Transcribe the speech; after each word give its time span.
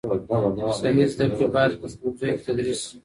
صحي 0.79 1.03
زده 1.11 1.25
کړې 1.33 1.47
باید 1.55 1.71
په 1.79 1.87
ښوونځیو 1.93 2.37
کي 2.37 2.41
تدریس 2.45 2.79
سي. 2.85 2.95